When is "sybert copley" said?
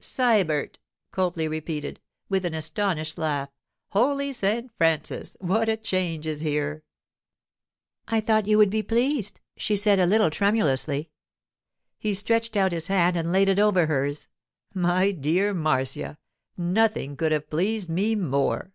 0.00-1.46